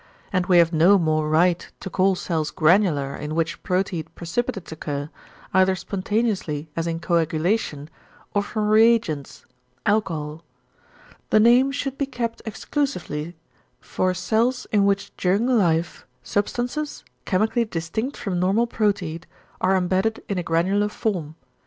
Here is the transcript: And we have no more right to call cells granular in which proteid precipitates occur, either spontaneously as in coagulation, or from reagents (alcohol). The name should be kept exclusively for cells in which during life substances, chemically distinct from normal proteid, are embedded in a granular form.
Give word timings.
And 0.33 0.47
we 0.47 0.57
have 0.57 0.73
no 0.73 0.97
more 0.97 1.29
right 1.29 1.71
to 1.79 1.87
call 1.91 2.15
cells 2.15 2.49
granular 2.49 3.15
in 3.15 3.35
which 3.35 3.61
proteid 3.61 4.07
precipitates 4.15 4.71
occur, 4.71 5.11
either 5.53 5.75
spontaneously 5.75 6.67
as 6.75 6.87
in 6.87 6.99
coagulation, 6.99 7.87
or 8.33 8.41
from 8.41 8.67
reagents 8.69 9.45
(alcohol). 9.85 10.41
The 11.29 11.39
name 11.39 11.71
should 11.71 11.99
be 11.99 12.07
kept 12.07 12.41
exclusively 12.47 13.35
for 13.79 14.15
cells 14.15 14.65
in 14.71 14.85
which 14.85 15.15
during 15.17 15.45
life 15.45 16.07
substances, 16.23 17.05
chemically 17.25 17.63
distinct 17.65 18.17
from 18.17 18.39
normal 18.39 18.65
proteid, 18.65 19.25
are 19.61 19.77
embedded 19.77 20.23
in 20.27 20.39
a 20.39 20.43
granular 20.43 20.89
form. 20.89 21.35